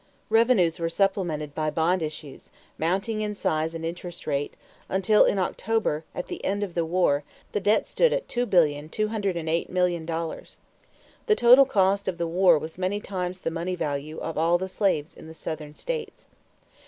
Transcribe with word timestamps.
Revenues 0.31 0.79
were 0.79 0.89
supplemented 0.89 1.53
by 1.53 1.69
bond 1.69 2.01
issues, 2.01 2.49
mounting 2.79 3.21
in 3.21 3.35
size 3.35 3.75
and 3.75 3.85
interest 3.85 4.25
rate, 4.25 4.55
until 4.89 5.25
in 5.25 5.37
October, 5.37 6.03
at 6.15 6.25
the 6.25 6.43
end 6.43 6.63
of 6.63 6.73
the 6.73 6.83
war, 6.83 7.23
the 7.51 7.59
debt 7.59 7.85
stood 7.85 8.11
at 8.11 8.27
$2,208,000,000. 8.27 10.57
The 11.27 11.35
total 11.35 11.65
cost 11.67 12.07
of 12.07 12.17
the 12.17 12.25
war 12.25 12.57
was 12.57 12.79
many 12.79 12.99
times 12.99 13.41
the 13.41 13.51
money 13.51 13.75
value 13.75 14.17
of 14.17 14.39
all 14.39 14.57
the 14.57 14.67
slaves 14.67 15.13
in 15.13 15.27
the 15.27 15.35
Southern 15.35 15.75
states. 15.75 16.25